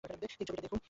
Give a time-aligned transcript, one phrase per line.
[0.03, 0.79] এই ছবিটা দেখুন।